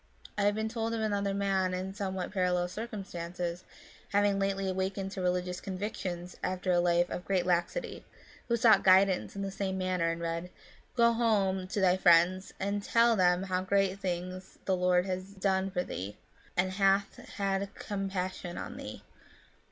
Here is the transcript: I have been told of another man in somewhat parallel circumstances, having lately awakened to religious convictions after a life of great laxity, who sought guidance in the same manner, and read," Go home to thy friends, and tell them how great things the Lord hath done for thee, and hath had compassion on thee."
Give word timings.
I 0.35 0.45
have 0.45 0.55
been 0.55 0.67
told 0.67 0.95
of 0.95 0.99
another 0.99 1.35
man 1.35 1.75
in 1.75 1.93
somewhat 1.93 2.31
parallel 2.31 2.67
circumstances, 2.67 3.63
having 4.09 4.39
lately 4.39 4.67
awakened 4.67 5.11
to 5.11 5.21
religious 5.21 5.61
convictions 5.61 6.35
after 6.43 6.71
a 6.71 6.79
life 6.79 7.07
of 7.11 7.23
great 7.23 7.45
laxity, 7.45 8.03
who 8.47 8.57
sought 8.57 8.83
guidance 8.83 9.35
in 9.35 9.43
the 9.43 9.51
same 9.51 9.77
manner, 9.77 10.09
and 10.11 10.19
read," 10.19 10.49
Go 10.97 11.13
home 11.13 11.67
to 11.67 11.79
thy 11.81 11.97
friends, 11.97 12.51
and 12.59 12.81
tell 12.81 13.15
them 13.15 13.43
how 13.43 13.61
great 13.61 13.99
things 13.99 14.57
the 14.65 14.75
Lord 14.75 15.05
hath 15.05 15.39
done 15.39 15.69
for 15.69 15.83
thee, 15.83 16.17
and 16.57 16.71
hath 16.71 17.17
had 17.35 17.69
compassion 17.75 18.57
on 18.57 18.77
thee." 18.77 19.03